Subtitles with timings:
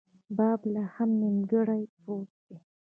[0.37, 2.57] باب لا هم نیمګړۍ پروت دی.